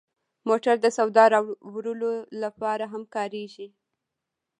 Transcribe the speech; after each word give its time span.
موټر 0.47 0.75
د 0.81 0.85
سودا 0.97 1.25
راوړلو 1.33 2.11
لپاره 2.43 2.85
هم 2.93 3.03
کارېږي. 3.15 3.67